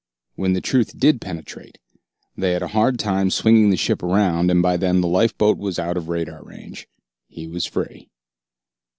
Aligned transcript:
When 0.33 0.53
the 0.53 0.61
truth 0.61 0.97
did 0.97 1.21
penetrate, 1.21 1.77
they 2.35 2.53
had 2.53 2.63
a 2.63 2.69
hard 2.69 2.97
time 2.97 3.29
swinging 3.29 3.69
the 3.69 3.77
ship 3.77 4.01
around, 4.01 4.49
and 4.49 4.59
by 4.59 4.75
then 4.75 4.99
the 4.99 5.07
lifeboat 5.07 5.59
was 5.59 5.77
out 5.77 5.95
of 5.95 6.09
radar 6.09 6.41
range. 6.43 6.87
He 7.27 7.45
was 7.47 7.67
free. 7.67 8.09